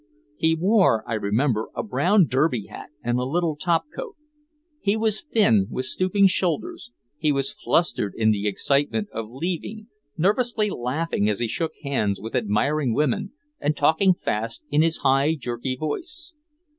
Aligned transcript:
He 0.35 0.55
wore, 0.55 1.07
I 1.07 1.13
remember, 1.13 1.67
a 1.75 1.83
brown 1.83 2.25
derby 2.25 2.65
hat 2.65 2.89
and 3.03 3.19
a 3.19 3.23
little 3.23 3.55
top 3.55 3.85
coat. 3.95 4.15
He 4.79 4.97
was 4.97 5.21
thin, 5.21 5.67
with 5.69 5.85
stooping 5.85 6.25
shoulders, 6.25 6.91
he 7.19 7.31
was 7.31 7.53
flustered 7.53 8.15
in 8.15 8.31
the 8.31 8.47
excitement 8.47 9.09
of 9.11 9.29
leaving, 9.29 9.89
nervously 10.17 10.71
laughing 10.71 11.29
as 11.29 11.37
he 11.37 11.47
shook 11.47 11.73
hands 11.83 12.19
with 12.19 12.33
admiring 12.35 12.95
women 12.95 13.33
and 13.59 13.77
talking 13.77 14.15
fast 14.15 14.63
in 14.71 14.81
his 14.81 14.97
high 15.05 15.35
jerky 15.35 15.75
voice. 15.75 16.33